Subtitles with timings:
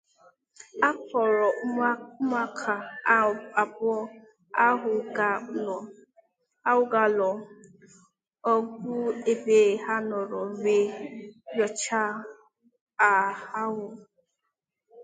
[0.87, 2.75] a kpọrọ ụmụaka
[3.61, 3.97] abụọ
[4.67, 4.91] ahụ
[6.91, 7.29] gaa ụlọ
[8.53, 8.95] ọgwụ
[9.31, 9.57] ebe
[9.93, 10.85] a nọrọ wee
[11.55, 12.11] nyochaa
[12.99, 13.11] ha
[13.61, 13.85] ahụ